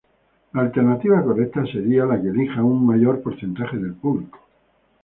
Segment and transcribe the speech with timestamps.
[0.53, 4.39] La alternativa correcta será la que elija un mayor porcentaje del público.